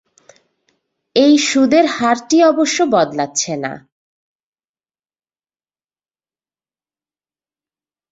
এই 1.15 1.33
সুদের 1.39 1.85
হারটি 1.87 2.37
অবশ্য 2.43 2.77
বদলাচ্ছে 2.91 3.53
না। 3.57 3.73